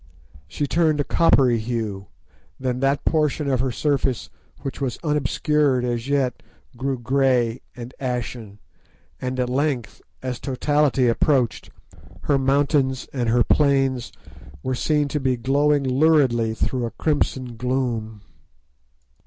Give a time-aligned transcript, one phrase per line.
[0.47, 2.07] She turned a coppery hue,
[2.59, 4.31] then that portion of her surface
[4.63, 6.41] which was unobscured as yet
[6.75, 8.57] grew grey and ashen,
[9.21, 11.69] and at length, as totality approached,
[12.23, 14.11] her mountains and her plains
[14.63, 18.23] were to be seen glowing luridly through a crimson gloom.